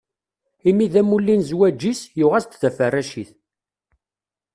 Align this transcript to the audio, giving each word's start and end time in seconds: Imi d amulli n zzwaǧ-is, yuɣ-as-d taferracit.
Imi 0.69 0.87
d 0.93 0.95
amulli 1.01 1.35
n 1.35 1.41
zzwaǧ-is, 1.47 2.01
yuɣ-as-d 2.19 2.53
taferracit. 2.61 3.31